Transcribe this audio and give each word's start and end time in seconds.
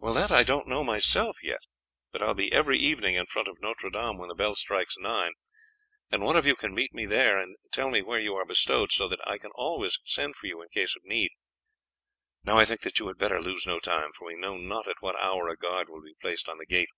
"That 0.00 0.30
I 0.30 0.44
don't 0.44 0.68
know 0.68 0.84
myself 0.84 1.38
yet; 1.42 1.58
but 2.12 2.22
I 2.22 2.28
will 2.28 2.34
be 2.34 2.52
every 2.52 2.78
evening 2.78 3.16
in 3.16 3.26
front 3.26 3.48
of 3.48 3.60
Notre 3.60 3.90
Dame 3.90 4.18
when 4.18 4.28
the 4.28 4.34
bell 4.36 4.54
strikes 4.54 4.96
nine, 4.98 5.32
and 6.12 6.22
one 6.22 6.36
of 6.36 6.46
you 6.46 6.54
can 6.54 6.72
meet 6.76 6.94
me 6.94 7.06
there 7.06 7.38
and 7.38 7.56
tell 7.72 7.90
me 7.90 8.00
where 8.00 8.20
you 8.20 8.36
are 8.36 8.44
bestowed, 8.44 8.92
so 8.92 9.08
that 9.08 9.18
I 9.26 9.36
can 9.36 9.50
always 9.56 9.98
send 10.04 10.36
for 10.36 10.46
you 10.46 10.62
in 10.62 10.68
case 10.68 10.94
of 10.94 11.02
need. 11.02 11.32
Now 12.44 12.56
I 12.56 12.64
think 12.66 12.82
that 12.82 13.00
you 13.00 13.08
had 13.08 13.18
better 13.18 13.40
lose 13.42 13.66
no 13.66 13.80
time, 13.80 14.12
for 14.12 14.28
we 14.28 14.36
know 14.36 14.56
not 14.58 14.86
at 14.86 15.02
what 15.02 15.16
hour 15.20 15.48
a 15.48 15.56
guard 15.56 15.88
will 15.88 16.02
be 16.02 16.14
placed 16.20 16.48
on 16.48 16.58
the 16.58 16.66
gate. 16.66 16.90